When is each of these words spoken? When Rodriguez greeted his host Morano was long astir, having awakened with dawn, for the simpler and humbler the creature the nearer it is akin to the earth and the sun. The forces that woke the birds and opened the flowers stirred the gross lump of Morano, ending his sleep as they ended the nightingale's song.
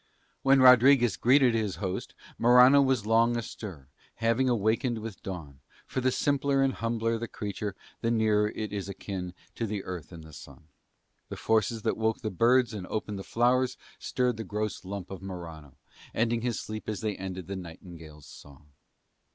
When 0.41 0.61
Rodriguez 0.61 1.15
greeted 1.15 1.53
his 1.53 1.75
host 1.75 2.15
Morano 2.39 2.81
was 2.81 3.05
long 3.05 3.37
astir, 3.37 3.87
having 4.15 4.49
awakened 4.49 4.97
with 4.97 5.21
dawn, 5.21 5.59
for 5.85 6.01
the 6.01 6.11
simpler 6.11 6.63
and 6.63 6.73
humbler 6.73 7.19
the 7.19 7.27
creature 7.27 7.75
the 8.01 8.09
nearer 8.09 8.49
it 8.49 8.73
is 8.73 8.89
akin 8.89 9.35
to 9.53 9.67
the 9.67 9.83
earth 9.83 10.11
and 10.11 10.23
the 10.23 10.33
sun. 10.33 10.63
The 11.29 11.37
forces 11.37 11.83
that 11.83 11.97
woke 11.97 12.21
the 12.21 12.31
birds 12.31 12.73
and 12.73 12.87
opened 12.87 13.19
the 13.19 13.23
flowers 13.23 13.77
stirred 13.99 14.37
the 14.37 14.43
gross 14.43 14.83
lump 14.83 15.11
of 15.11 15.21
Morano, 15.21 15.77
ending 16.15 16.41
his 16.41 16.59
sleep 16.59 16.89
as 16.89 17.01
they 17.01 17.15
ended 17.15 17.45
the 17.45 17.55
nightingale's 17.55 18.25
song. 18.25 18.69